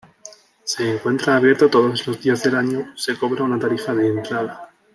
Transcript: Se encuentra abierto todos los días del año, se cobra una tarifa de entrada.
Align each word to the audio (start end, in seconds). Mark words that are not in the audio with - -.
Se 0.63 0.89
encuentra 0.95 1.35
abierto 1.35 1.69
todos 1.69 2.07
los 2.07 2.19
días 2.19 2.41
del 2.41 2.55
año, 2.55 2.91
se 2.97 3.15
cobra 3.19 3.43
una 3.43 3.59
tarifa 3.59 3.93
de 3.93 4.07
entrada. 4.07 4.71